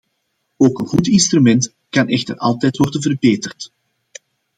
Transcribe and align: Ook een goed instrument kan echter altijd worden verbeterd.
Ook 0.57 0.79
een 0.79 0.87
goed 0.87 1.07
instrument 1.07 1.73
kan 1.89 2.07
echter 2.07 2.37
altijd 2.37 2.77
worden 2.77 3.01
verbeterd. 3.01 3.71